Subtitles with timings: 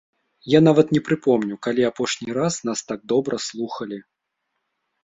[0.53, 3.97] Я нават не прыпомню, калі апошні раз нас так добра слухалі.